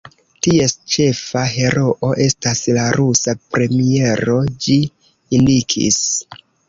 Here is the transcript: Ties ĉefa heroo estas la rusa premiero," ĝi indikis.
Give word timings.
Ties 0.45 0.71
ĉefa 0.93 1.43
heroo 1.57 2.09
estas 2.25 2.61
la 2.77 2.85
rusa 2.97 3.35
premiero," 3.57 4.39
ĝi 4.67 4.79
indikis. 5.41 6.01